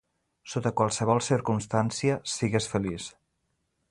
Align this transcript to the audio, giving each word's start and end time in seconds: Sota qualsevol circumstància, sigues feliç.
Sota 0.53 0.71
qualsevol 0.79 1.21
circumstància, 1.25 2.17
sigues 2.39 2.71
feliç. 2.75 3.09